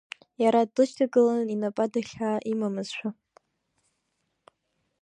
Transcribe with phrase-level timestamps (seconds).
[0.43, 3.09] Иара длышьҭагылан, инапада хьаа имамызшәа.